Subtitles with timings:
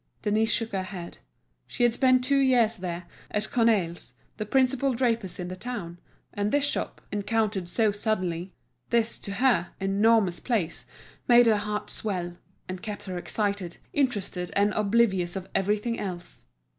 [0.23, 1.19] Denise shook her head.
[1.67, 5.99] She had spent two years there, at Cornaille's, the principal draper's in the town,
[6.33, 10.87] and this shop, encountered so suddenly—this, to her, enormous place,
[11.27, 12.35] made her heart swell,
[12.67, 16.45] and kept her excited, interested, and oblivious of everything else.